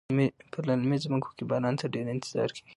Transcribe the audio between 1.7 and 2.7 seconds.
ته ډیر انتظار کیږي.